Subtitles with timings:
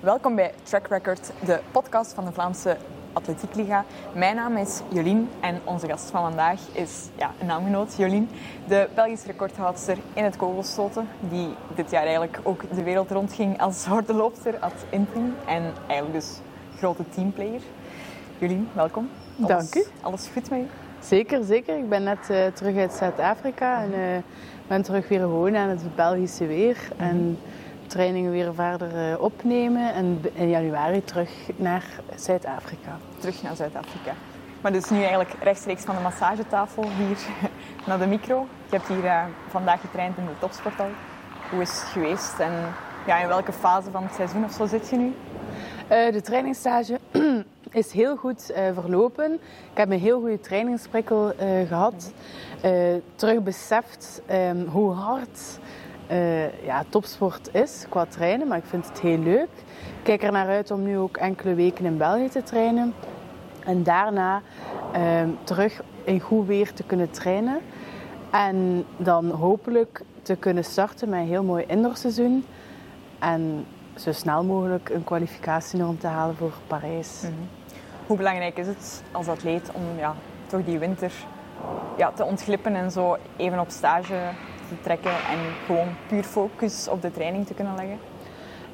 [0.00, 2.76] Welkom bij Track Record, de podcast van de Vlaamse
[3.12, 3.84] Atletiek Liga.
[4.14, 8.28] Mijn naam is Jolien en onze gast van vandaag is ja, een naamgenoot, Jolien,
[8.68, 13.86] de Belgische recordhoudster in het kogelstoten, die dit jaar eigenlijk ook de wereld rondging als
[13.86, 16.38] hordenloopster at Intim en eigenlijk dus
[16.76, 17.60] grote teamplayer.
[18.38, 19.10] Jolien, welkom.
[19.36, 19.84] Dank u.
[20.00, 20.66] Alles goed met u?
[21.00, 21.78] Zeker, zeker.
[21.78, 23.98] Ik ben net uh, terug uit Zuid-Afrika en uh,
[24.66, 26.76] ben terug weer gewoon aan het Belgische weer.
[26.92, 27.08] Mm -hmm.
[27.08, 27.38] En
[27.90, 32.98] trainingen weer verder uh, opnemen en in januari terug naar Zuid-Afrika.
[33.18, 34.14] Terug naar Zuid-Afrika.
[34.60, 37.18] Maar dus nu eigenlijk rechtstreeks van de massagetafel hier
[37.86, 38.46] naar de micro.
[38.70, 40.88] Je hebt hier uh, vandaag getraind in de topsporthal.
[41.50, 42.52] Hoe is het geweest en
[43.06, 45.06] ja, in welke fase van het seizoen of zo zit je nu?
[45.06, 46.98] Uh, de trainingsstage
[47.70, 49.32] is heel goed verlopen.
[49.70, 51.32] Ik heb een heel goede trainingsprikkel
[51.68, 52.12] gehad.
[53.14, 55.58] terug beseft um, hoe hard
[56.10, 59.48] uh, ja, topsport is qua trainen, maar ik vind het heel leuk.
[59.98, 62.94] Ik kijk er naar uit om nu ook enkele weken in België te trainen.
[63.64, 64.42] En daarna
[64.96, 67.60] uh, terug in goed weer te kunnen trainen.
[68.30, 72.44] En dan hopelijk te kunnen starten met een heel mooi indoorseizoen.
[73.18, 77.20] En zo snel mogelijk een kwalificatienorm te halen voor Parijs.
[77.22, 77.48] -hmm.
[78.06, 80.14] Hoe belangrijk is het als atleet om ja,
[80.46, 81.12] toch die winter
[81.96, 84.14] ja, te ontglippen en zo even op stage
[84.70, 87.98] te trekken en gewoon puur focus op de training te kunnen leggen?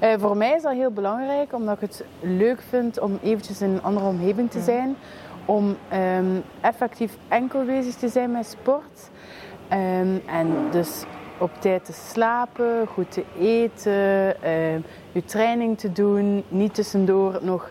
[0.03, 3.71] Uh, voor mij is dat heel belangrijk, omdat ik het leuk vind om eventjes in
[3.71, 4.89] een andere omgeving te zijn.
[4.89, 4.97] Mm.
[5.45, 9.11] Om um, effectief enkel bezig te zijn met sport.
[9.73, 11.05] Um, en dus
[11.39, 14.75] op tijd te slapen, goed te eten, uh,
[15.13, 16.45] je training te doen.
[16.49, 17.71] Niet tussendoor nog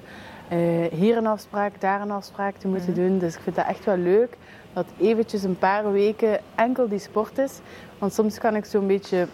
[0.51, 2.95] uh, hier een afspraak, daar een afspraak te moeten mm.
[2.95, 3.19] doen.
[3.19, 4.37] Dus ik vind dat echt wel leuk
[4.75, 7.59] dat eventjes een paar weken enkel die sport is.
[7.97, 9.27] Want soms kan ik zo'n beetje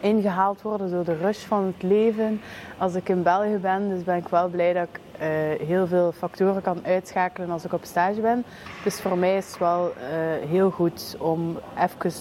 [0.00, 2.40] ingehaald worden door de rush van het leven
[2.78, 3.88] als ik in België ben.
[3.88, 7.72] Dus ben ik wel blij dat ik uh, heel veel factoren kan uitschakelen als ik
[7.72, 8.44] op stage ben.
[8.84, 12.12] Dus voor mij is het wel uh, heel goed om even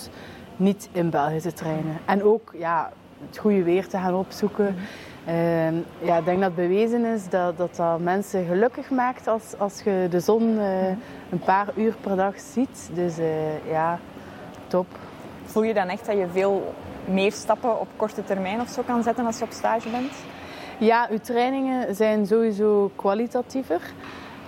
[0.55, 1.97] niet in België te trainen.
[2.05, 2.91] En ook ja,
[3.27, 4.75] het goede weer te gaan opzoeken.
[5.27, 9.81] Uh, ja, ik denk dat bewezen is dat, dat dat mensen gelukkig maakt als, als
[9.81, 10.57] je de zon
[11.29, 12.89] een paar uur per dag ziet.
[12.93, 13.15] Dus
[13.69, 13.99] ja,
[14.67, 14.87] top.
[15.45, 16.73] Voel je dan echt dat je veel
[17.05, 20.11] meer stappen op korte termijn of zo kan zetten als je op stage bent?
[20.77, 23.81] Ja, uw trainingen zijn sowieso kwalitatiever.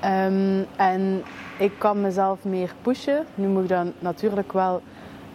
[0.06, 1.24] Um, en
[1.58, 3.26] ik kan mezelf meer pushen.
[3.36, 4.82] Nu moet ik dan natuurlijk wel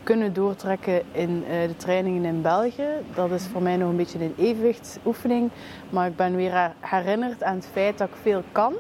[0.03, 2.89] kunnen doortrekken in uh, de trainingen in België.
[3.15, 5.51] Dat is voor mij nog een beetje een evenwichtsoefening.
[5.91, 8.75] Maar ik ben weer herinnerd aan het feit dat ik veel kan.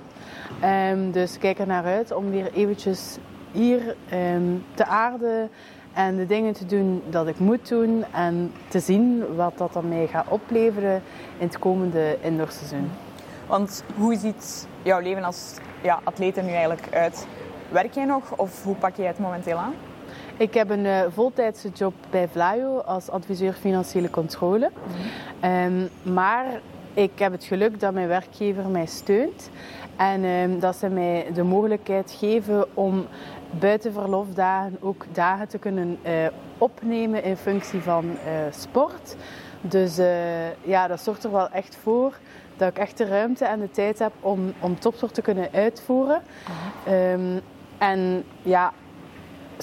[0.64, 3.18] Um, dus kijk er naar uit om weer eventjes
[3.52, 5.50] hier um, te aarden
[5.92, 9.88] en de dingen te doen dat ik moet doen en te zien wat dat dan
[9.88, 11.02] mij gaat opleveren
[11.38, 12.90] in het komende indoorseizoen.
[13.46, 17.26] Want hoe ziet jouw leven als ja, atleet er nu eigenlijk uit?
[17.68, 19.74] Werk jij nog of hoe pak je het momenteel aan?
[20.40, 24.70] Ik heb een uh, voltijdse job bij Vlaio als adviseur financiële controle.
[25.44, 26.46] Um, maar
[26.94, 29.50] ik heb het geluk dat mijn werkgever mij steunt.
[29.96, 33.06] En um, dat ze mij de mogelijkheid geven om
[33.50, 36.12] buiten verlofdagen ook dagen te kunnen uh,
[36.58, 38.16] opnemen in functie van uh,
[38.50, 39.16] sport.
[39.60, 39.96] Dus
[40.62, 42.18] ja, dat zorgt er wel echt voor
[42.56, 46.22] dat ik echt de ruimte en de tijd heb om, om topsport te kunnen uitvoeren.
[46.84, 47.12] -huh.
[47.12, 47.40] um,
[47.78, 48.72] en ja,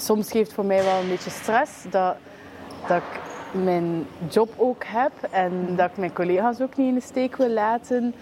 [0.00, 2.16] soms geeft het voor mij wel een beetje stress dat,
[2.86, 3.20] dat ik
[3.62, 5.76] mijn job ook heb en -huh.
[5.76, 8.14] dat ik mijn collega's ook niet in de steek wil laten.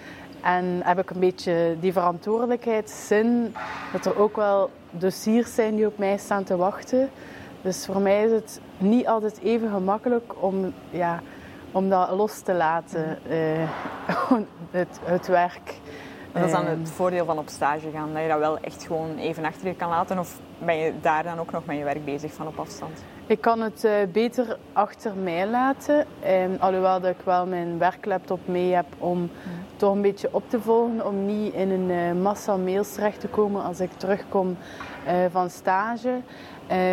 [0.42, 3.54] En heb ik een beetje die verantwoordelijkheidszin
[3.92, 7.10] dat er ook wel dossiers zijn die op mij staan te wachten.
[7.62, 11.22] Dus voor mij is het niet altijd even gemakkelijk om, ja,
[11.72, 13.70] om dat los te laten, uh,
[14.70, 15.74] het, het werk.
[16.36, 19.16] Dat is dan het voordeel van op stage gaan, dat je dat wel echt gewoon
[19.18, 20.18] even achter je kan laten.
[20.18, 23.04] Of ben je daar dan ook nog met je werk bezig van op afstand?
[23.26, 26.06] Ik kan het uh, beter achter mij laten.
[26.28, 29.30] Um, alhoewel dat ik wel mijn werklaptop mee heb om mm.
[29.76, 31.06] toch een beetje op te volgen.
[31.06, 34.56] Om niet in een uh, massa mails terecht te komen als ik terugkom
[35.06, 36.20] uh, van stage.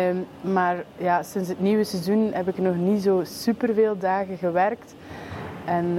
[0.08, 4.94] Um, maar ja, sinds het nieuwe seizoen heb ik nog niet zo superveel dagen gewerkt.
[5.64, 5.98] En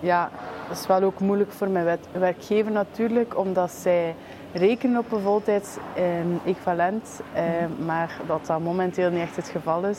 [0.00, 0.30] ja,
[0.68, 4.14] dat is wel ook moeilijk voor mijn werkgever natuurlijk, omdat zij
[4.52, 7.84] rekenen op een voltijds um, equivalent, mm.
[7.84, 9.98] maar dat dat momenteel niet echt het geval is.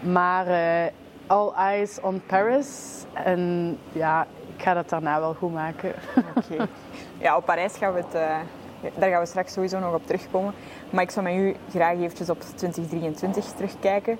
[0.00, 0.92] Maar uh,
[1.26, 4.26] all eyes on Paris en ja,
[4.56, 5.92] ik ga dat daarna wel goed maken.
[6.16, 6.52] Oké.
[6.52, 6.66] Okay.
[7.18, 10.54] Ja, op Parijs gaan we het, uh, daar gaan we straks sowieso nog op terugkomen.
[10.90, 14.12] Maar ik zou met u graag eventjes op 2023 terugkijken.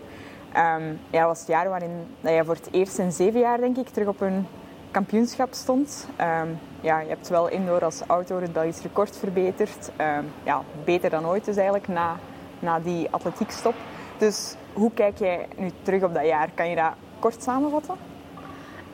[0.56, 3.58] Um, ja, dat was het jaar waarin dat je voor het eerst in zeven jaar,
[3.58, 4.46] denk ik, terug op een
[4.90, 6.08] kampioenschap stond.
[6.16, 6.48] Ehm,
[6.80, 9.90] ja, je hebt wel indoor als outdoor het Belgisch record verbeterd.
[9.96, 12.16] Ehm, ja, beter dan ooit dus eigenlijk na,
[12.58, 13.74] na die atletiekstop.
[14.18, 16.50] Dus hoe kijk jij nu terug op dat jaar?
[16.54, 17.94] Kan je dat kort samenvatten?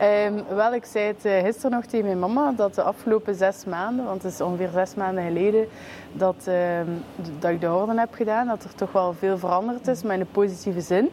[0.02, 3.64] Um, wel, ik zei het uh, gisteren nog tegen mijn mama dat de afgelopen zes
[3.64, 5.68] maanden, want het is ongeveer zes maanden geleden
[6.12, 6.50] dat,
[7.38, 10.20] dat ik de horden heb gedaan, dat er toch wel veel veranderd is, maar in
[10.20, 11.10] een positieve zin.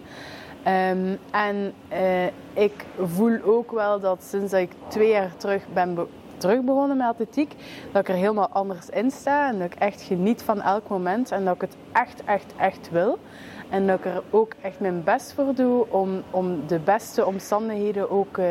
[0.67, 6.07] Um, en uh, ik voel ook wel dat sinds ik twee jaar terug ben be
[6.37, 7.55] terug begonnen met atletiek,
[7.91, 11.31] dat ik er helemaal anders in sta en dat ik echt geniet van elk moment
[11.31, 13.17] en dat ik het echt, echt, echt wil.
[13.69, 18.11] En dat ik er ook echt mijn best voor doe om, om de beste omstandigheden
[18.11, 18.45] ook uh,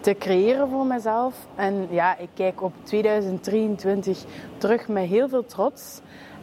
[0.00, 1.34] te creëren voor mezelf.
[1.54, 4.24] En ja, ik kijk op 2023
[4.58, 6.00] terug met heel veel trots.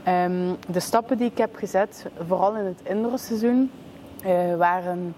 [0.08, 3.72] Um, de stappen die ik heb gezet, vooral in het indoorseizoen,
[4.26, 5.16] uh, waren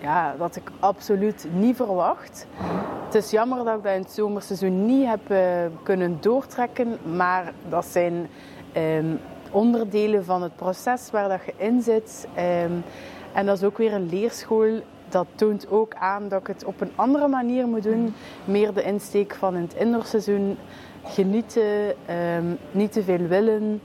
[0.00, 2.46] ja, dat ik absoluut niet verwacht.
[3.04, 5.38] Het is jammer dat ik dat in het zomerseizoen niet heb uh,
[5.82, 8.28] kunnen doortrekken, maar dat zijn
[8.76, 12.28] um, onderdelen van het proces waar dat je in zit.
[12.64, 12.84] Um,
[13.32, 14.80] en dat is ook weer een leerschool.
[15.08, 18.14] Dat toont ook aan dat ik het op een andere manier moet doen.
[18.44, 20.56] Meer de insteek van het indoorseizoen.
[21.04, 21.94] Genieten,
[22.36, 23.82] um, niet te veel willen,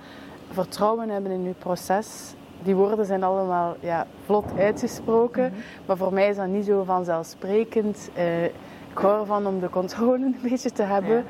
[0.51, 2.33] vertrouwen hebben in je proces.
[2.65, 5.44] Die woorden zijn allemaal ja, vlot uitgesproken.
[5.44, 5.63] Mm -hmm.
[5.85, 8.09] Maar voor mij is dat niet zo vanzelfsprekend.
[8.17, 11.15] Uh, ik hou ervan om de controle een beetje te hebben.
[11.15, 11.23] Ja.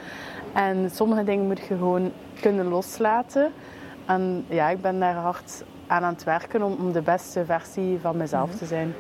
[0.54, 2.12] En sommige dingen moet je gewoon
[2.42, 3.52] kunnen loslaten.
[4.06, 8.00] En ja, ik ben daar hard aan aan het werken om, om de beste versie
[8.00, 8.60] van mezelf mm-hmm.
[8.60, 8.94] te zijn.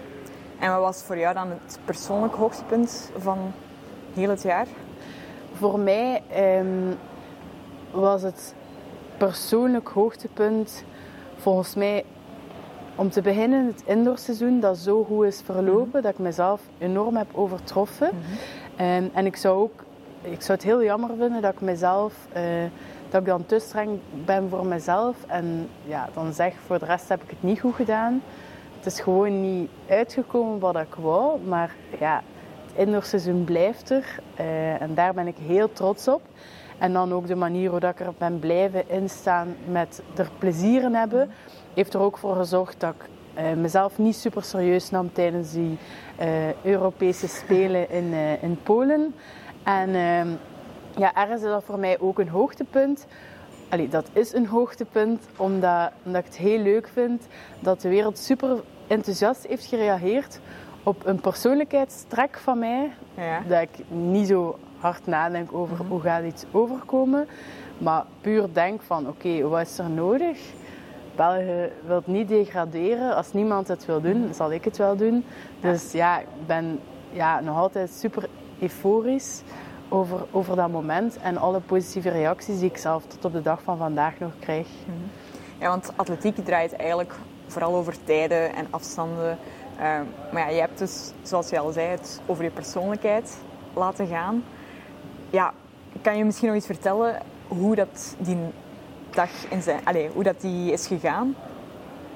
[0.59, 3.37] En wat was voor jou dan het persoonlijk hoogtepunt van
[4.13, 4.67] heel het jaar?
[5.53, 6.21] Voor mij
[6.59, 6.97] um,
[7.91, 8.55] was het
[9.17, 10.83] persoonlijk hoogtepunt
[11.35, 12.03] volgens mij
[12.95, 16.01] om te beginnen het indoorseizoen dat zo goed is verlopen mm-hmm.
[16.01, 18.07] dat ik mezelf enorm heb overtroffen.
[18.07, 19.83] Um, en ik zou ook
[20.21, 22.41] ik zou het heel jammer vinden dat ik mezelf uh,
[23.09, 27.09] dat ik dan te streng ben voor mezelf en ja, dan zeg voor de rest
[27.09, 28.21] heb ik het niet goed gedaan.
[28.77, 32.21] Het is gewoon niet uitgekomen wat ik wou, maar ja,
[32.65, 36.21] het indoorseizoen blijft er uh, en daar ben ik heel trots op.
[36.77, 40.93] En dan ook de manier hoe ik er ben blijven instaan met er plezier in
[40.93, 41.29] hebben,
[41.75, 45.77] heeft er ook voor gezorgd dat ik uh, mezelf niet super serieus nam tijdens die
[46.21, 49.15] uh, Europese Spelen in, uh, in Polen.
[49.63, 49.89] En
[50.97, 53.05] ja, ergens is dat voor mij ook een hoogtepunt.
[53.69, 57.27] Allee, dat is een hoogtepunt omdat, omdat ik het heel leuk vind
[57.59, 60.39] dat de wereld super enthousiast heeft gereageerd
[60.83, 62.91] op een persoonlijkheidstrek van mij.
[63.17, 63.41] Ja.
[63.47, 65.89] Dat ik niet zo hard nadenk over mm-hmm.
[65.89, 67.27] hoe gaat iets overkomen.
[67.77, 70.37] Maar puur denk van oké, okay, wat is er nodig?
[71.15, 73.15] België wil niet degraderen.
[73.15, 75.25] Als niemand het wil doen, zal ik het wel doen.
[75.59, 76.79] Dus ja, ik ben
[77.11, 78.27] ja, nog altijd super
[78.59, 79.41] euforisch
[79.89, 83.61] over, over dat moment en alle positieve reacties die ik zelf tot op de dag
[83.61, 84.67] van vandaag nog krijg.
[85.59, 87.13] Ja, want atletiek draait eigenlijk
[87.47, 89.37] vooral over tijden en afstanden.
[89.75, 89.81] Uh,
[90.31, 93.37] maar ja, je hebt dus, zoals je al zei, het over je persoonlijkheid
[93.73, 94.43] laten gaan.
[95.29, 95.53] Ja,
[96.01, 98.37] kan je misschien nog iets vertellen hoe dat die
[99.15, 101.35] dag in zijn, allez, hoe dat die is gegaan?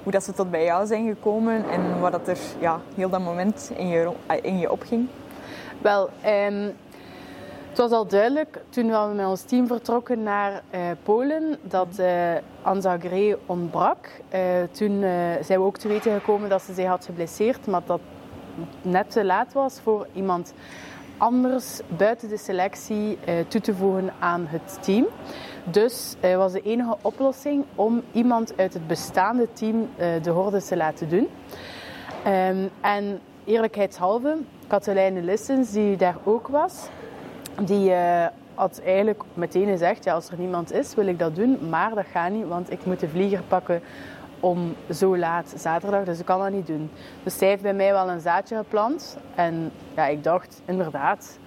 [0.04, 3.22] Hoe dat ze tot bij jou zijn gekomen en wat dat er ja, heel dat
[3.22, 5.08] moment in je, in je opging?
[5.82, 6.76] Wel, um,
[7.70, 12.34] het was al duidelijk toen we met ons team vertrokken naar uh, Polen dat uh,
[12.62, 14.10] Anza Gray ontbrak.
[14.34, 14.40] Uh,
[14.72, 15.00] toen
[15.42, 18.02] zijn we ook te weten gekomen dat ze zich had geblesseerd, maar dat
[18.82, 20.54] net te laat was voor iemand
[21.20, 25.06] anders buiten de selectie toe te voegen aan het team.
[25.64, 29.90] Dus was de enige oplossing om iemand uit het bestaande team
[30.22, 31.28] de hordes te laten doen.
[32.28, 36.88] Um, en eerlijkheidshalve, Katelijne Lissens, die daar ook was,
[37.62, 37.94] die
[38.54, 41.70] had eigenlijk meteen gezegd, ja, als er niemand is, wil ik dat doen.
[41.70, 43.82] Maar dat gaat niet, want ik moet de vlieger pakken
[44.40, 46.90] om zo laat zaterdag, dus ik kan dat niet doen.
[47.24, 49.18] Dus zij heeft bij mij wel een zaadje geplant.
[49.36, 51.40] En ja, ik dacht, inderdaad,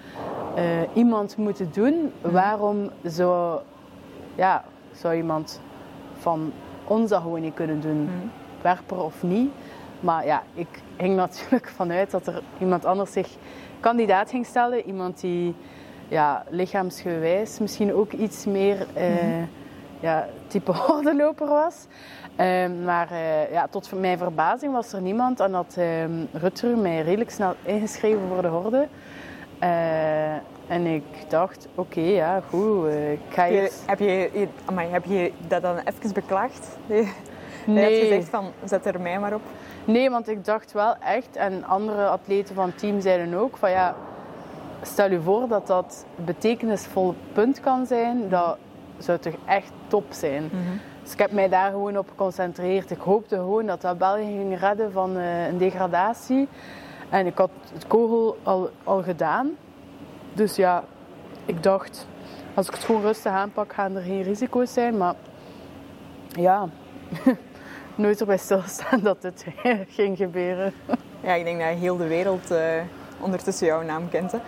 [0.57, 2.13] uh, iemand moet het doen.
[2.21, 3.61] Waarom zou,
[4.35, 5.61] ja, zou iemand
[6.19, 6.53] van
[6.85, 8.09] ons dat gewoon niet kunnen doen?
[8.11, 8.31] Hmm.
[8.63, 9.51] Werper of niet?
[10.01, 13.29] Maar ja, ik ging natuurlijk vanuit dat er iemand anders zich
[13.81, 14.87] kandidaat ging stellen.
[14.87, 15.55] Iemand die
[16.09, 19.49] ja, lichaamsgewijs misschien ook iets meer uh, mm-hmm.
[20.03, 21.87] Ja, type hordenloper was.
[22.41, 27.03] Uh, maar uh, ja, tot mijn verbazing was er niemand en had ehm, Rutger mij
[27.03, 28.89] redelijk snel ingeschreven voor de horde.
[29.59, 30.33] Eh,
[30.67, 35.33] en ik dacht, oké, okay, ja, goed, ik ga je, heb, je, amai, heb je
[35.49, 36.79] dat dan even beklaagd?
[36.87, 37.09] Nee.
[37.67, 39.43] Je hebt gezegd van, zet er mij maar op.
[39.85, 43.71] Nee, want ik dacht wel echt, en andere atleten van het team zeiden ook, van
[43.71, 43.95] ja,
[44.83, 48.57] stel je voor dat dat betekenisvol punt kan zijn, dat
[48.99, 50.51] zou toch echt top zijn.
[51.03, 52.91] Dus ik heb mij daar gewoon op geconcentreerd.
[52.91, 56.49] Ik hoopte gewoon dat dat België ging redden van eh, een degradatie.
[57.09, 59.51] En ik had het kogel al, al gedaan.
[60.33, 60.85] Dus ja,
[61.45, 62.07] ik dacht,
[62.55, 64.97] als ik het gewoon rustig aanpak, gaan er geen risico's zijn.
[64.97, 65.15] Maar
[66.29, 66.69] ja,
[67.95, 69.47] nooit erbij stilstaan dat het
[69.97, 70.73] ging gebeuren.
[71.21, 72.81] Ja, ik denk dat heel de wereld eh,
[73.21, 74.33] ondertussen jouw naam kent.
[74.33, 74.39] Hè?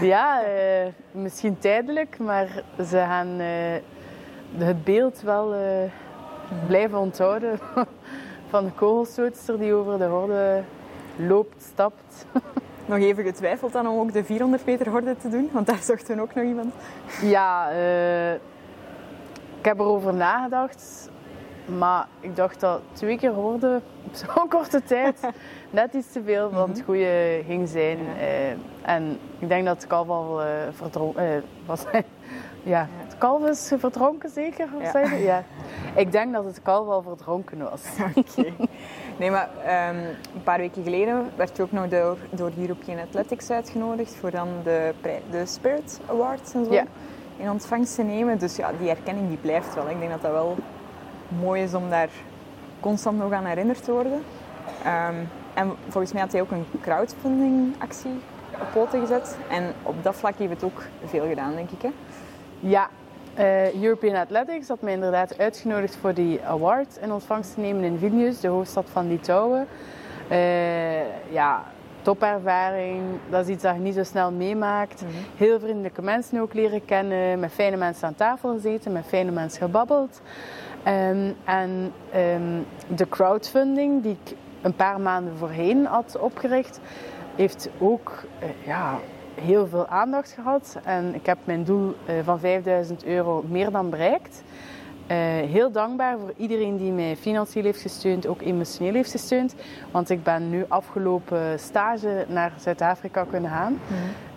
[0.00, 5.60] Ja, eh, misschien tijdelijk, maar ze gaan eh, het beeld wel eh,
[6.66, 7.58] blijven onthouden
[8.50, 10.62] van de kogelstootster die over de horde
[11.16, 12.26] loopt, stapt.
[12.86, 16.20] Nog even getwijfeld dan om ook de 400 meter horde te doen, want daar zochten
[16.20, 16.74] ook nog iemand.
[17.22, 17.70] Ja,
[19.58, 21.10] ik heb erover nagedacht,
[21.78, 25.20] maar ik dacht dat twee keer horde op zo'n korte tijd
[25.70, 27.98] net iets te veel van het goede ging zijn.
[28.18, 28.50] Eh,
[28.82, 31.84] en ik denk dat het kalf al eh, verdronken was.
[32.62, 34.68] ja, het kalf is verdronken zeker?
[34.82, 35.00] Of Ja.
[35.32, 35.44] ja.
[35.94, 37.82] Ik denk dat het kalf al verdronken was.
[38.14, 38.52] Oké.
[39.18, 39.96] Nee, maar ehm,
[40.34, 44.48] een paar weken geleden werd je ook nog door, door European Athletics uitgenodigd voor dan
[44.64, 44.92] de,
[45.30, 46.84] de Spirit Awards en zo Ja.
[47.36, 48.38] in ontvangst te nemen.
[48.38, 49.88] Dus ja, die erkenning die blijft wel.
[49.88, 50.56] Ik denk dat dat wel
[51.28, 52.08] mooi is om daar
[52.80, 54.22] constant nog aan herinnerd te worden.
[54.84, 55.14] Ehm,
[55.54, 58.20] en volgens mij had hij ook een crowdfunding actie
[58.60, 59.36] op poten gezet.
[59.50, 61.82] En op dat vlak heeft het ook veel gedaan, denk ik.
[61.82, 61.90] Hè?
[62.60, 62.88] Ja,
[63.34, 67.98] eh, European Athletics had mij inderdaad uitgenodigd voor die award in ontvangst te nemen in
[67.98, 69.66] Vilnius, de hoofdstad van Litouwen.
[70.28, 71.64] Eh, ja,
[72.02, 73.02] topervaring.
[73.30, 75.02] Dat is iets dat je niet zo snel meemaakt.
[75.36, 79.60] Heel vriendelijke mensen ook leren kennen, met fijne mensen aan tafel gezeten, met fijne mensen
[79.62, 80.20] gebabbeld.
[80.88, 82.60] Ehm, en ehm,
[82.96, 86.80] de crowdfunding die ik een paar maanden voorheen had opgericht,
[87.36, 88.98] heeft ook eh, ja,
[89.34, 90.78] heel veel aandacht gehad.
[90.84, 94.42] En ik heb mijn doel eh, van 5000 euro meer dan bereikt.
[95.06, 99.54] Eh, heel dankbaar voor iedereen die mij financieel heeft gesteund, ook emotioneel heeft gesteund.
[99.90, 103.78] Want ik ben nu afgelopen stage naar Zuid-Afrika kunnen gaan.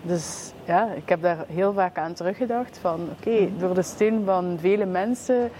[0.02, 2.78] Dus ja, ik heb daar heel vaak aan teruggedacht.
[2.78, 5.50] Van oké, door de steun van vele mensen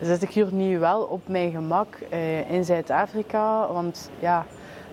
[0.00, 3.72] zit ik hier nu wel op mijn gemak eh, in Zuid-Afrika.
[3.72, 4.46] Want ja,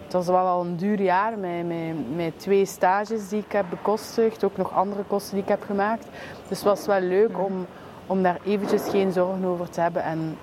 [0.03, 3.65] het was wel al een duur jaar met, met, met twee stages die ik heb
[3.69, 4.43] bekostigd.
[4.43, 6.07] Ook nog andere kosten die ik heb gemaakt.
[6.47, 7.65] Dus het was wel leuk om,
[8.05, 10.03] om daar eventjes geen zorgen over te hebben.
[10.03, 10.37] En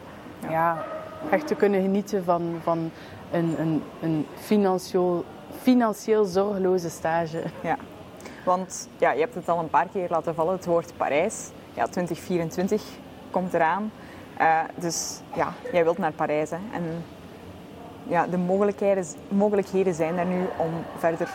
[0.49, 0.85] ja,
[1.30, 2.90] echt te kunnen genieten van, van
[3.30, 5.25] een, een, een financieel,
[5.61, 6.26] financieel
[6.76, 7.42] stage.
[7.62, 7.76] Ja,
[8.44, 11.50] want ja, je hebt het al een paar keer laten vallen, het woord Parijs.
[11.75, 12.83] Ja, 2024
[13.30, 13.90] komt eraan.
[14.36, 16.50] Eh, dus ja, jij wilt naar Parijs.
[16.50, 16.56] Hè.
[16.72, 17.04] En
[18.06, 21.28] ja, de mogelijkheden, mogelijkheden zijn er nu om verder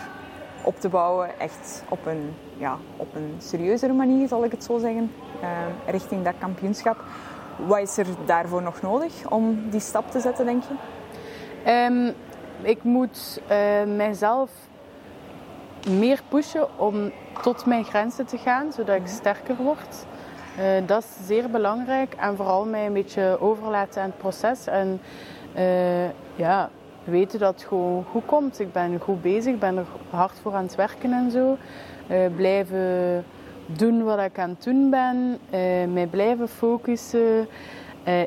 [0.64, 1.40] op te bouwen.
[1.40, 5.12] Echt op een, ja, op een serieuzere manier, zal ik het zo zeggen.
[5.42, 5.48] eh,
[5.88, 7.04] richting dat kampioenschap.
[7.66, 10.74] Wat is er daarvoor nog nodig om die stap te zetten, denk je?
[11.64, 12.12] Ehm,
[12.62, 13.58] ik moet eh,
[13.96, 14.52] mijzelf
[15.90, 20.06] meer pushen om tot mijn grenzen te gaan, zodat ik sterker word.
[20.60, 25.02] Eh, dat is zeer belangrijk en vooral mij een beetje overlaten aan het proces en
[25.54, 26.70] eh, ja,
[27.04, 28.60] weten dat het gewoon goed komt.
[28.60, 31.58] Ik ben goed bezig, ik ben er hard voor aan het werken en zo.
[32.08, 33.26] Eh, blijven
[33.66, 35.40] doen wat ik aan het doen ben,
[35.94, 37.48] mij blijven focussen.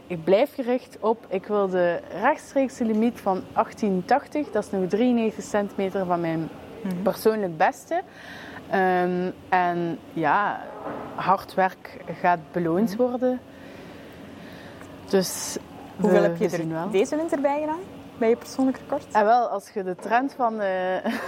[0.07, 5.45] Ik blijf gericht op, ik wil de rechtstreekse limiet van 1880, dat is nog 93
[5.45, 6.49] centimeter van mijn
[7.03, 8.03] persoonlijk beste.
[8.71, 10.61] Ehm, en ja,
[11.15, 13.41] hard werk gaat beloond worden.
[15.09, 15.57] Dus
[15.97, 17.79] Hoeveel we- heb je er deze winter bij gedaan?
[18.19, 19.07] Bij je persoonlijk record?
[19.13, 20.69] En wel, als je de trend van eh,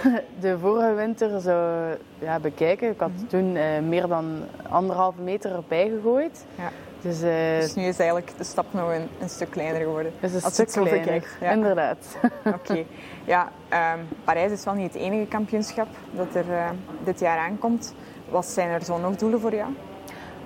[0.39, 4.39] de vorige winter zou ja, bekijken, ik had toen eh, meer dan
[4.69, 6.45] anderhalve meter erbij gegooid.
[6.57, 6.69] Ja.
[7.05, 10.11] Dus, eh Dus nu is eigenlijk de stap nog een, een stuk kleiner geworden.
[10.19, 10.99] is een als stuk het kleiner.
[11.03, 11.37] bekijkt.
[11.41, 11.51] Ja.
[11.51, 12.17] Inderdaad.
[12.59, 12.83] Oké.
[13.25, 16.69] Ja, ehm, Parijs is wel niet het enige kampioenschap dat er eh,
[17.03, 17.93] dit jaar aankomt.
[18.29, 19.69] Wat zijn er zo nog doelen voor jou?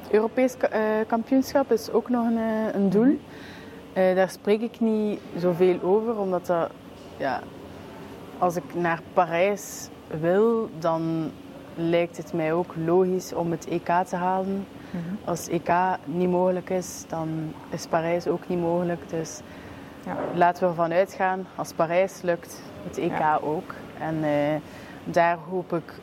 [0.01, 2.37] Het Europees eh, kampioenschap is ook nog een,
[2.73, 3.19] een doel.
[3.93, 6.69] Eh, daar spreek ik niet zoveel over, omdat dat,
[7.17, 7.41] ja,
[8.37, 9.87] als ik naar Parijs
[10.19, 11.31] wil, dan
[11.75, 14.65] lijkt het mij ook logisch om het EK te halen.
[15.25, 15.71] Als het EK
[16.05, 19.09] niet mogelijk is, dan is Parijs ook niet mogelijk.
[19.09, 19.39] Dus
[20.05, 20.15] Ja.
[20.33, 23.39] laten we ervan uitgaan, als Parijs lukt, het EK Ja.
[23.43, 23.73] ook.
[23.99, 24.55] En eh,
[25.03, 25.93] daar hoop ik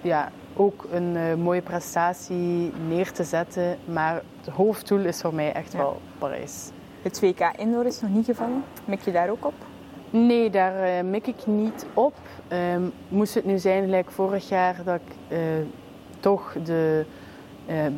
[0.00, 3.78] ja, ook een eh, mooie prestatie neer te zetten.
[3.84, 5.78] Maar het hoofddoel is voor mij echt Ja.
[5.78, 6.70] wel Parijs.
[7.02, 8.64] Het WK Indoor is nog niet gevallen.
[8.84, 9.54] Mik je daar ook op?
[10.10, 12.14] Nee, daar eh, mik ik niet op.
[12.48, 15.36] Ehm, moest het nu zijn, gelijk vorig jaar, dat ik
[16.20, 17.04] toch de,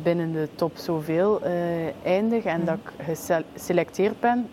[0.03, 1.51] binnen de top zoveel uh,
[2.05, 2.65] eindig en Mhm.
[2.65, 3.05] dat ik
[3.53, 4.49] geselecteerd ben,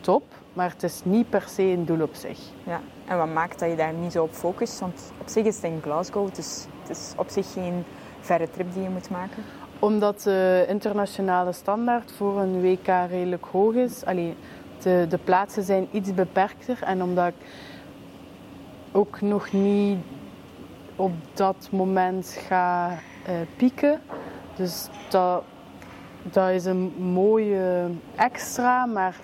[0.00, 0.22] top.
[0.52, 2.38] Maar het is niet per se een doel op zich.
[2.64, 2.80] Ja.
[3.06, 4.78] En wat maakt dat je daar niet zo op focust?
[4.80, 7.84] Want op zich is het in Glasgow, dus het is op zich geen
[8.20, 9.42] verre trip die je moet maken.
[9.78, 14.04] Omdat de internationale standaard voor een WK redelijk hoog is.
[14.04, 14.36] Allee,
[14.82, 16.78] de, de plaatsen zijn iets beperkter.
[16.82, 17.34] En omdat ik
[18.92, 19.98] ook nog niet
[20.96, 24.00] op dat moment ga eh, pieken.
[24.60, 25.42] Dus dat,
[26.22, 28.86] dat is een mooie extra.
[28.86, 29.16] Maar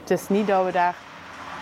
[0.00, 0.96] het is niet dat we daar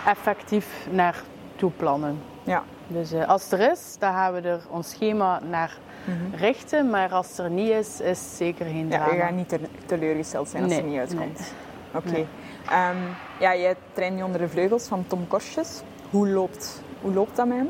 [0.06, 2.18] effectief naartoe plannen.
[2.42, 2.62] Ja.
[2.86, 5.78] Dus eh, als het er is, dan gaan we er ons schema naar
[6.34, 6.90] richten.
[6.90, 9.12] Maar als er niet is, is het zeker geen Ja, drama.
[9.14, 11.52] je gaat niet te- teleurgesteld zijn als Nee, het er niet uitkomt.
[11.94, 12.10] Oké.
[12.10, 12.26] Nee.
[12.70, 12.96] Ehm,
[13.40, 15.82] ja, jij traint nu onder de vleugels van Tom Korsjes.
[16.10, 17.68] Hoe loopt, hoe loopt dat met hem?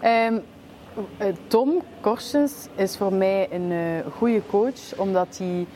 [0.00, 0.40] Ehm, eh,
[1.46, 5.66] Tom Korsens is voor mij een eh, goede coach, omdat hij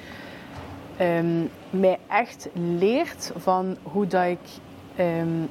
[0.97, 4.49] ehm, mij echt leert van hoe dat ik
[4.97, 5.47] ehm,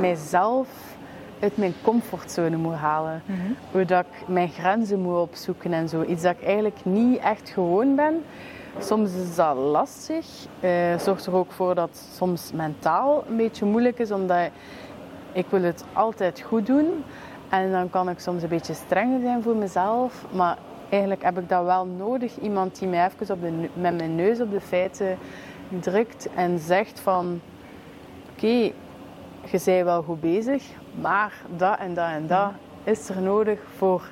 [0.00, 0.68] mijzelf
[1.40, 3.22] uit mijn comfortzone moet halen.
[3.70, 6.02] Hoe dat ik mijn grenzen moet opzoeken en zo.
[6.02, 8.24] Iets dat ik eigenlijk niet echt gewoon ben.
[8.78, 10.26] Soms is dat lastig.
[10.60, 14.50] Eh zorgt er ook voor dat het soms mentaal een beetje moeilijk is, omdat
[15.32, 17.04] ik wil het altijd goed doen.
[17.54, 20.24] En dan kan ik soms een beetje strenger zijn voor mezelf.
[20.32, 20.56] Maar
[20.88, 22.38] eigenlijk heb ik dat wel nodig.
[22.40, 25.18] Iemand die mij even op de, met mijn neus op de feiten
[25.80, 27.40] drukt en zegt van...
[28.32, 30.64] Oké, je bent wel goed bezig,
[31.00, 32.50] maar dat en dat en dat
[32.84, 34.02] is er nodig voor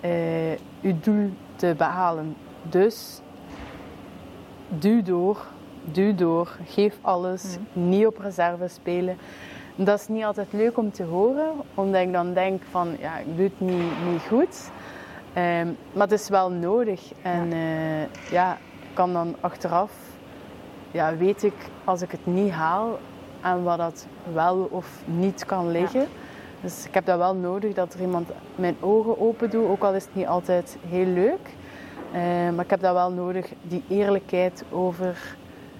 [0.00, 2.36] eh, je doel te behalen.
[2.62, 3.20] Dus
[4.68, 5.46] duw door,
[5.84, 9.16] duw door, geef alles, niet op reserve spelen.
[9.76, 13.36] Dat is niet altijd leuk om te horen, omdat ik dan denk van ja, ik
[13.36, 14.70] doe het niet, niet goed.
[15.32, 17.12] Ehm, maar het is wel nodig.
[17.22, 18.58] En eh, ja,
[18.94, 19.92] kan dan achteraf,
[20.90, 21.54] ja, weet ik
[21.84, 22.98] als ik het niet haal,
[23.40, 26.06] aan wat dat wel of niet kan liggen.
[26.60, 29.94] Dus ik heb dat wel nodig dat er iemand mijn ogen open doet, ook al
[29.94, 31.54] is het niet altijd heel leuk.
[32.12, 32.20] Eh,
[32.54, 35.36] maar ik heb dat wel nodig, die eerlijkheid over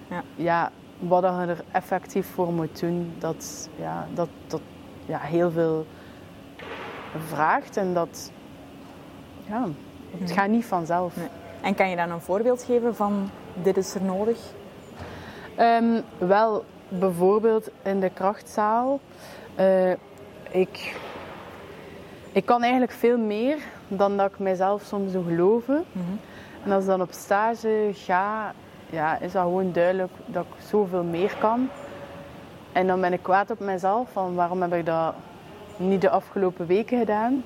[0.09, 0.23] Ja.
[0.37, 0.71] ja,
[1.09, 3.13] wat je er effectief voor moet doen.
[3.19, 4.61] Dat, ja, dat, dat
[5.07, 5.87] ja, heel veel
[7.29, 8.31] vraagt en dat
[9.49, 9.67] ja,
[10.19, 11.17] het gaat niet vanzelf.
[11.17, 11.29] Nee.
[11.61, 13.31] En kan je dan een voorbeeld geven van
[13.63, 14.39] dit is er nodig?
[15.57, 19.01] Ehm, wel, bijvoorbeeld in de krachtzaal.
[19.55, 19.91] eh,
[20.51, 20.97] ik,
[22.33, 25.85] ik kan eigenlijk veel meer dan dat ik mijzelf soms doe geloven.
[26.65, 28.53] En als ik dan op stage ga,
[28.93, 31.69] ja, is dat gewoon duidelijk dat ik zoveel meer kan.
[32.73, 35.15] En dan ben ik kwaad op mezelf van waarom heb ik dat
[35.77, 37.45] niet de afgelopen weken gedaan.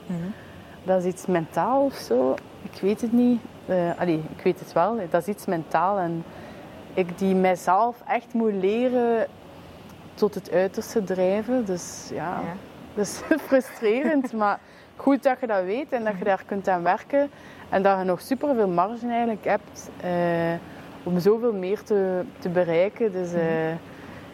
[0.84, 2.34] Dat is iets mentaal of zo.
[2.62, 3.40] Ik weet het niet.
[3.66, 4.98] Eh allee, ik weet het wel.
[5.10, 5.98] Dat is iets mentaal.
[5.98, 6.24] En
[6.94, 9.26] ik die mijzelf echt moet leren
[10.14, 11.64] tot het uiterste drijven.
[11.64, 12.54] Dus ja, Ja.
[12.94, 14.32] dat is frustrerend.
[14.32, 14.58] maar
[14.96, 17.30] goed dat je dat weet en dat je daar kunt aan werken.
[17.68, 20.10] En dat je nog superveel marge eigenlijk hebt eh,
[21.06, 23.12] om zoveel meer te, te bereiken.
[23.12, 23.70] Dus eh,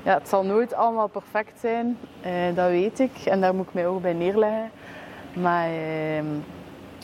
[0.03, 1.99] ja, het zal nooit allemaal perfect zijn.
[2.21, 3.11] eh, dat weet ik.
[3.25, 4.71] En daar moet ik mij ook bij neerleggen.
[5.33, 6.27] Maar ehm,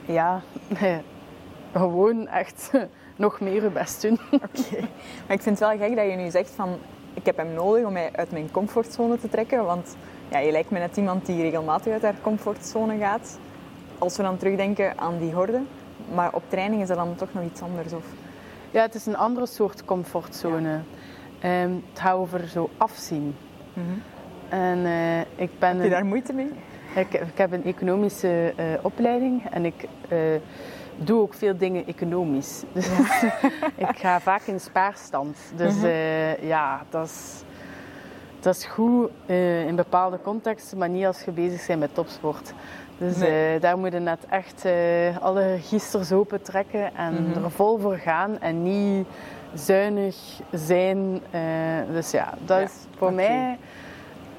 [0.07, 0.41] ja,
[1.73, 2.71] gewoon echt
[3.17, 4.19] nog meer je best doen.
[4.47, 4.81] Oké.
[5.27, 6.69] Maar ik vind het wel gek dat je nu zegt van
[7.15, 9.65] ik heb hem nodig om mij uit mijn comfortzone te trekken.
[9.65, 9.97] Want
[10.31, 13.39] ja, je lijkt me net iemand die regelmatig uit haar comfortzone gaat.
[13.99, 15.61] Als we dan terugdenken aan die horde.
[16.15, 17.93] Maar op training is dat dan toch nog iets anders?
[17.93, 18.05] Of?
[18.71, 20.81] Ja, het is een andere soort comfortzone.
[21.41, 23.35] Ehm, het gaat over zo afzien.
[24.49, 26.51] En eh, ik ben Heb je daar moeite mee?
[26.95, 30.19] ik, ik heb een economische eh, opleiding en ik eh,
[30.97, 32.63] doe ook veel dingen economisch.
[32.73, 32.89] Dus
[33.89, 35.39] ik ga vaak in spaarstand.
[35.57, 37.43] Dus eh, ja, dat is,
[38.41, 39.11] dat is goed
[39.67, 42.53] in bepaalde contexten, maar niet als je bezig bent met topsport.
[42.99, 43.55] Dus Nee.
[43.55, 44.73] eh, daar moet je net echt eh,
[45.21, 49.07] alle registers open trekken en er vol voor gaan en niet
[49.55, 50.17] zuinig
[50.53, 51.21] zijn.
[51.31, 51.41] Eh,
[51.93, 53.59] dus ja, dat Ja, is voor mij...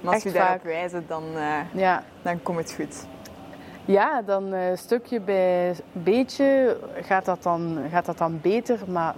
[0.02, 1.24] Maar als Echt je daarop wijzen, dan,
[1.74, 3.06] Ja, dan komt het goed.
[3.86, 8.80] Ja, dan stukje bij beetje gaat dat, dan, gaat dat dan beter.
[8.88, 9.14] Maar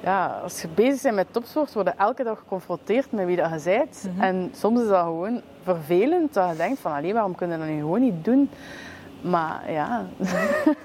[0.00, 3.50] ja, als je bezig bent met topsport, word je elke dag geconfronteerd met wie dat
[3.64, 4.08] je bent.
[4.18, 5.40] En soms is dat gewoon
[5.74, 8.50] vervelend dat je denkt van, allee, waarom kunnen we dat nu gewoon niet doen?
[9.20, 10.06] Maar ja,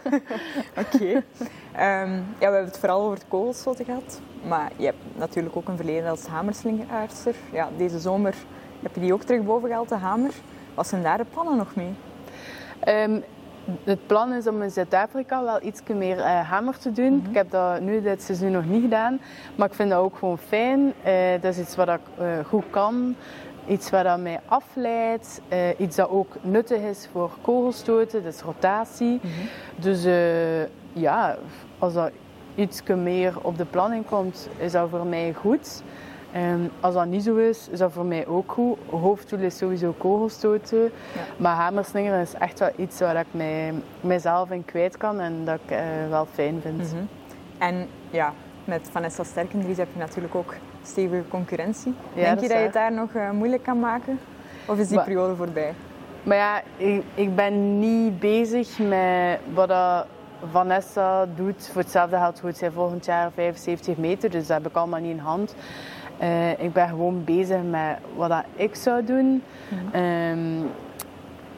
[0.84, 1.24] Oké.
[1.72, 4.22] Ehm, ja, we hebben het vooral over het kogelschoten gehad.
[4.48, 7.36] Maar je hebt natuurlijk ook een verleden als hamerslingerster.
[7.52, 8.36] Ja, deze zomer
[8.82, 10.32] heb je die ook terug boven gehaald, de hamer.
[10.74, 11.94] Wat zijn daar de plannen nog mee?
[12.80, 13.20] Ehm,
[13.84, 17.26] het plan is om in Zuid-Afrika wel iets meer uh, hamer te doen.
[17.30, 19.20] Ik heb dat nu dit seizoen nog niet gedaan,
[19.56, 20.80] maar ik vind dat ook gewoon fijn.
[20.80, 23.16] Uh, dat is iets wat ik uh, goed kan,
[23.68, 25.42] iets wat dat mij afleidt,
[25.78, 29.20] iets dat ook nuttig is voor kogelstoten, dus rotatie.
[29.22, 29.50] Mm -hmm.
[29.76, 30.04] Dus
[30.94, 31.38] ja,
[31.80, 32.12] als dat
[32.56, 35.84] iets meer op de planning komt, is dat voor mij goed.
[36.32, 38.78] En als dat niet zo is, is dat voor mij ook goed.
[38.90, 40.82] Hoofddoel is sowieso kogelstoten.
[40.82, 40.90] Ja.
[41.38, 45.60] Maar hamerslingeren is echt wel iets waar ik mij, mijzelf in kwijt kan en dat
[45.66, 46.78] ik uh, wel fijn vind.
[46.78, 47.08] Mm -hmm.
[47.58, 48.34] En ja,
[48.66, 50.54] met Vanessa Sterkendries heb je natuurlijk ook
[50.88, 51.94] stevige concurrentie.
[52.14, 54.20] Ja, Denk je dat, dat je het daar nog uh, moeilijk kan maken?
[54.68, 55.74] Of is die maar, periode voorbij?
[56.24, 60.06] Maar ja, ik, ik ben niet bezig met wat dat
[60.52, 61.70] Vanessa doet.
[61.72, 65.12] Voor hetzelfde geld doet zij volgend jaar 75 meter, dus dat heb ik allemaal niet
[65.12, 65.56] in hand.
[66.22, 69.26] Uh, ik ben gewoon bezig met wat dat ik zou doen.
[69.26, 69.42] Mm
[69.92, 70.02] -hmm.
[70.02, 70.72] um,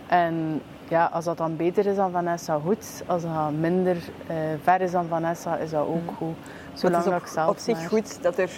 [0.07, 3.03] en ja, als dat dan beter is dan Vanessa, goed.
[3.05, 6.15] Als dat minder uh, ver is dan Vanessa, is dat ook -hmm.
[6.15, 6.35] goed.
[6.73, 7.87] Zolang het is op, ik zelf op zich maar...
[7.87, 8.49] goed dat er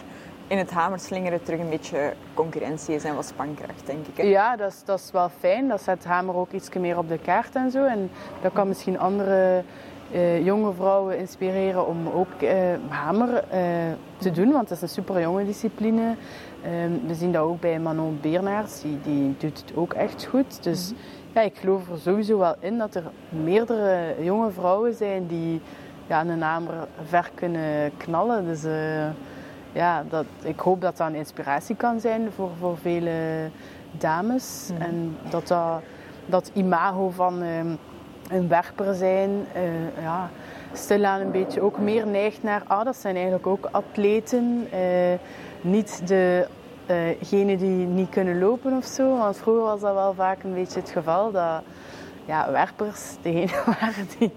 [0.49, 4.17] in het hamerslingeren terug een beetje concurrentie is en wat spankracht, denk ik.
[4.17, 4.23] Hè?
[4.23, 5.67] Ja, dat is, dat is wel fijn.
[5.67, 7.83] Dat zet hamer ook iets meer op de kaart en zo.
[7.83, 9.63] En dat kan misschien andere
[10.11, 12.51] uh, jonge vrouwen inspireren om ook uh,
[12.87, 13.59] hamer uh,
[14.17, 16.15] te doen, want dat is een super jonge discipline.
[17.07, 20.63] we zien dat ook bij Manon Beernaerts, die, die doet het ook echt goed.
[20.63, 21.05] Dus mm-hmm.
[21.33, 25.61] ja, ik geloof er sowieso wel in dat er meerdere jonge vrouwen zijn die
[26.07, 28.45] ja, een hamer ver kunnen knallen.
[28.45, 28.63] Dus
[29.71, 33.49] ja, dat, ik hoop dat dat een inspiratie kan zijn voor, voor vele
[33.91, 34.69] dames.
[34.71, 34.85] Mm-hmm.
[34.85, 35.81] En dat dat,
[36.25, 37.41] dat imago van
[38.29, 40.29] een werper zijn, uh, ja,
[40.73, 44.79] stilaan een beetje ook meer neigt naar, ah, dat zijn eigenlijk ook atleten, uh,
[45.61, 49.17] niet degenen uh, die niet kunnen lopen of zo.
[49.17, 51.61] Want vroeger was dat wel vaak een beetje het geval dat
[52.25, 54.31] ja, werpers degenen waren die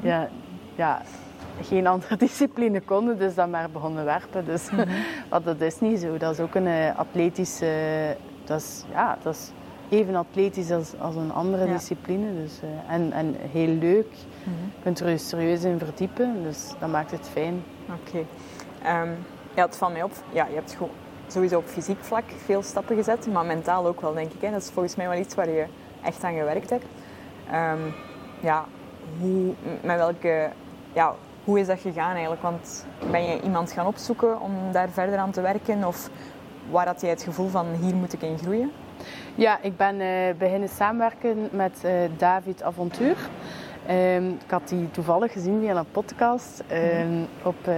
[0.00, 0.28] ja,
[0.74, 1.02] ja,
[1.62, 4.44] geen andere discipline konden, dus dan maar begonnen werpen.
[4.44, 5.44] Dus mm -hmm.
[5.44, 6.16] dat is niet zo.
[6.16, 9.50] Dat is ook een atletische, dat is, ja, dat is
[9.88, 11.72] even atletisch als, als een andere ja.
[11.72, 12.34] discipline.
[12.34, 14.06] Dus, uh, en, en heel leuk.
[14.06, 14.72] Mm -hmm.
[14.76, 17.62] Je kunt er serieus in verdiepen, dus dat maakt het fijn.
[17.86, 18.24] Oké.
[18.82, 19.02] Okay.
[19.02, 19.16] Um,
[19.54, 20.12] ja, het valt mij op.
[20.32, 20.76] Ja, je hebt
[21.26, 24.40] sowieso op fysiek vlak veel stappen gezet, maar mentaal ook wel, denk ik.
[24.40, 24.50] Hè.
[24.50, 25.66] Dat is volgens mij wel iets waar je
[26.02, 26.84] echt aan gewerkt hebt.
[27.52, 27.94] Um,
[28.40, 28.64] ja,
[29.20, 30.50] hoe, met welke,
[30.92, 31.14] ja,
[31.44, 32.42] hoe is dat gegaan eigenlijk?
[32.42, 35.84] Want ben je iemand gaan opzoeken om daar verder aan te werken?
[35.84, 36.10] Of
[36.70, 38.72] waar had jij het gevoel van hier moet ik in groeien?
[39.34, 43.16] Ja, ik ben uh, beginnen samenwerken met uh, David Avontuur.
[43.90, 47.26] Um, ik had die toevallig gezien via een podcast um, mm.
[47.42, 47.74] op uh,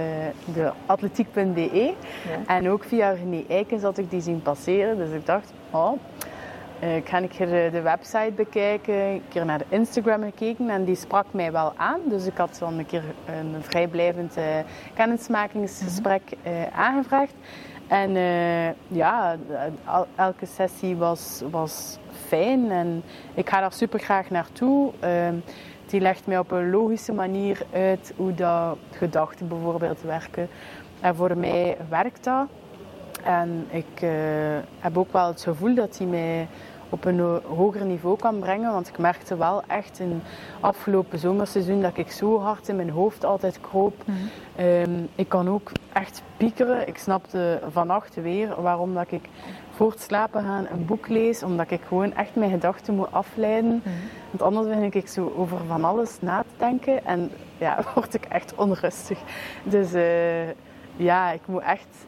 [0.53, 1.93] de atletiek.be.
[2.27, 2.55] Ja.
[2.55, 4.97] En ook via René Eikens had ik die zien passeren.
[4.97, 5.91] Dus ik dacht, oh,
[6.79, 10.83] ik ga een keer de, de, website bekijken, een keer naar de Instagram gekeken en
[10.83, 11.99] die sprak mij wel aan.
[12.05, 14.37] Dus ik had dan een keer een vrijblijvend
[14.93, 16.65] kennismakingsgesprek mm -hmm.
[16.73, 17.33] aangevraagd.
[17.87, 19.35] En uh, ja,
[20.15, 24.91] elke sessie was, was fijn en ik ga daar super graag naartoe.
[25.03, 25.27] Uh,
[25.85, 30.49] die legt mij op een logische manier uit hoe dat gedachten bijvoorbeeld werken.
[31.01, 32.47] En voor mij werkt dat.
[33.27, 34.09] En ik uh,
[34.79, 36.47] heb ook wel het gevoel dat hij mij
[36.89, 37.19] op een
[37.55, 38.71] hoger niveau kan brengen.
[38.71, 40.21] Want ik merkte wel echt in
[40.59, 43.93] afgelopen zomerseizoen dat ik zo hard in mijn hoofd altijd kroop.
[44.05, 44.65] Mm -hmm.
[44.65, 46.87] um, ik kan ook echt piekeren.
[46.87, 49.29] Ik snapte vannacht weer waarom dat ik
[49.71, 51.43] voor het slapen gaan een boek lees.
[51.43, 53.71] Omdat ik gewoon echt mijn gedachten moet afleiden.
[53.71, 54.09] Mm -hmm.
[54.29, 57.05] Want anders begin ik zo over van alles na te denken.
[57.05, 59.19] En ja, word ik echt onrustig.
[59.63, 60.49] Dus uh,
[60.95, 62.05] ja, ik moet echt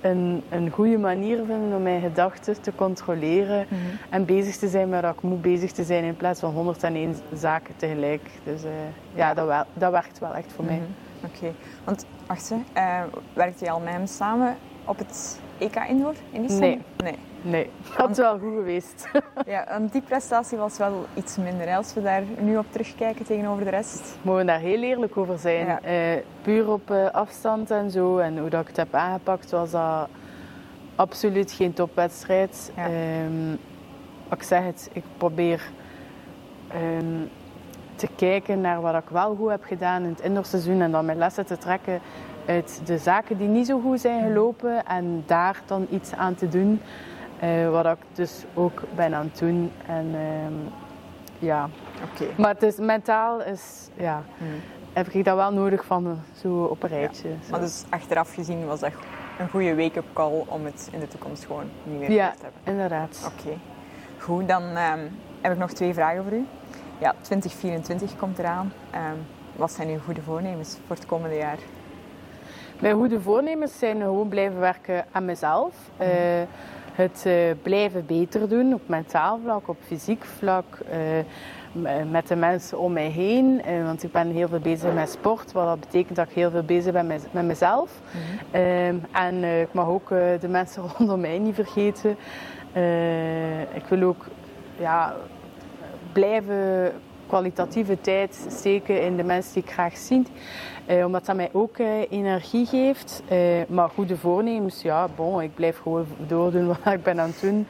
[0.00, 3.98] een, een goede manier vinden om mijn gedachten te controleren mm -hmm.
[4.10, 7.16] en bezig te zijn met wat ik moet bezig te zijn in plaats van 101
[7.34, 8.30] zaken tegelijk.
[8.44, 8.70] Dus uh,
[9.14, 10.78] ja, dat, wel, dat werkt wel echt voor mm -hmm.
[10.78, 11.30] mij.
[11.30, 11.54] Oké, okay.
[11.84, 16.68] want wacht, uh, werkte je al met hem samen op het EK Indoor in Istanbul?
[16.68, 16.82] Nee.
[16.96, 17.27] nee.
[17.42, 19.08] Nee, dat is wel goed geweest.
[19.46, 21.76] ja, want die prestatie was wel iets minder.
[21.76, 24.16] Als we daar nu op terugkijken tegenover de rest.
[24.22, 25.66] Mogen we daar heel eerlijk over zijn.
[25.66, 25.80] Ja.
[25.84, 28.18] Uh, puur op uh, afstand en zo.
[28.18, 30.08] En hoe dat ik het heb aangepakt, was dat
[30.94, 32.72] absoluut geen topwedstrijd.
[32.76, 32.86] Ja.
[33.24, 33.58] Um,
[34.32, 35.62] ik zeg het, ik probeer
[36.74, 37.28] um,
[37.94, 40.80] te kijken naar wat ik wel goed heb gedaan in het indoorseizoen.
[40.80, 42.00] En dan mijn lessen te trekken
[42.46, 44.86] uit de zaken die niet zo goed zijn gelopen.
[44.86, 46.80] En daar dan iets aan te doen.
[47.42, 49.72] Uh, wat ik dus ook ben aan het doen.
[49.86, 50.70] En uh,
[51.38, 51.68] ja,
[52.12, 52.28] okay.
[52.36, 54.60] maar het is, mentaal is, ja, hmm.
[54.92, 57.28] heb ik dat wel nodig van zo op een rijtje.
[57.28, 57.34] Ja.
[57.50, 58.92] Maar dus achteraf gezien was dat
[59.38, 62.60] een goede wake-up call om het in de toekomst gewoon niet meer ja, te hebben.
[62.64, 63.22] inderdaad.
[63.26, 63.58] Oké, okay.
[64.18, 64.48] goed.
[64.48, 66.46] Dan um, heb ik nog twee vragen voor u.
[66.98, 68.72] ja, 2024 komt eraan.
[68.90, 69.16] Ehm,
[69.56, 71.58] wat zijn uw goede voornemens voor het komende jaar?
[72.80, 75.74] Mijn goede voornemens zijn gewoon blijven werken aan mezelf.
[76.00, 76.06] Uh,
[76.98, 80.78] het uh, blijven beter doen op mentaal vlak, op fysiek vlak.
[80.92, 80.96] Uh,
[82.10, 83.62] met de mensen om mij heen.
[83.84, 86.62] want ik ben heel veel bezig met sport, wat dat betekent dat ik heel veel
[86.62, 88.00] bezig ben met, met mezelf.
[88.12, 89.00] Mm -hmm.
[89.12, 90.08] en ik mag ook
[90.40, 92.10] de mensen rondom mij niet vergeten.
[93.74, 94.26] ik wil ook
[94.78, 95.14] ja,
[96.12, 96.92] blijven
[97.28, 100.22] kwalitatieve tijd steken in de mensen die ik graag zie.
[100.88, 103.22] Eh, omdat dat mij ook eh, energie geeft.
[103.28, 103.38] Eh,
[103.68, 107.66] maar goede voornemens, ja, bon, ik blijf gewoon doordoen wat ik ben aan het doen.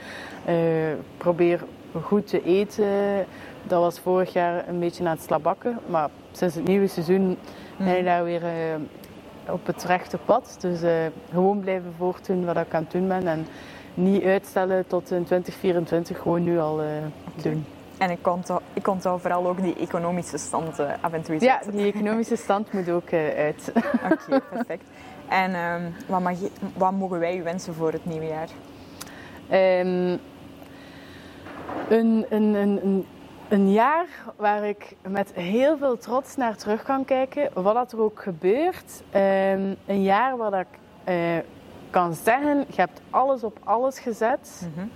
[0.47, 1.65] Ik probeer
[2.03, 2.87] goed te eten.
[3.67, 5.79] Dat was vorig jaar een beetje aan het slabakken.
[5.87, 7.37] Maar sinds het nieuwe seizoen
[7.77, 8.43] ben ik daar weer
[9.49, 10.57] op het rechte pad.
[10.61, 10.81] Dus
[11.31, 13.27] gewoon blijven voortdoen wat ik aan het doen ben.
[13.27, 13.47] En
[13.95, 16.81] niet uitstellen tot in 2024, gewoon nu al
[17.43, 17.65] doen.
[17.99, 21.61] En ik onthoud, ik onthoud vooral ook die economische stand uh, af en toe Ja,
[21.73, 23.73] die economische stand moet ook uh, uit.
[24.13, 24.85] Oké, perfect.
[25.29, 28.49] En um, wat, mag je, wat, mogen wij u wensen voor het nieuwe jaar?
[29.81, 30.19] Um,
[31.89, 33.07] een, een, een,
[33.49, 34.07] een, jaar
[34.37, 39.03] waar ik met heel veel trots naar terug kan kijken, wat er ook gebeurt.
[39.15, 40.79] Um, een jaar waar dat ik
[41.15, 41.39] uh,
[41.91, 44.91] kan zeggen, je hebt alles op alles gezet, mm -hmm.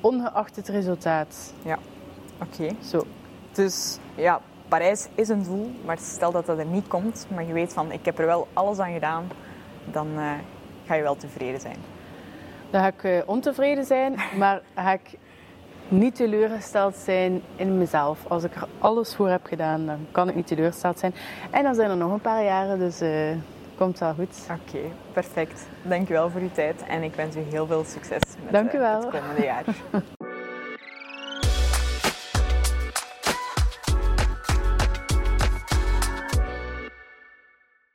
[0.00, 1.54] ongeacht het resultaat.
[1.62, 1.78] Ja.
[2.42, 2.74] Oké.
[2.82, 3.04] Zo.
[3.52, 7.52] Dus ja, Parijs is een doel, maar stel dat dat er niet komt, maar je
[7.52, 9.30] weet van ik heb er wel alles aan gedaan,
[9.84, 10.30] dan uh,
[10.86, 11.76] ga je wel tevreden zijn.
[12.70, 15.18] Dan ga ik uh, ontevreden zijn, maar ga ik
[15.88, 18.18] niet teleurgesteld zijn in mezelf.
[18.28, 21.14] Als ik er alles voor heb gedaan, dan kan ik niet teleurgesteld zijn.
[21.50, 23.30] En dan zijn er nog een paar jaren, dus uh,
[23.76, 24.46] komt wel goed.
[24.50, 24.78] Oké,
[25.12, 25.66] perfect.
[25.82, 28.72] Dank u wel voor uw tijd en ik wens u heel veel succes met Dank
[28.72, 29.00] u wel.
[29.00, 29.64] het komende jaar.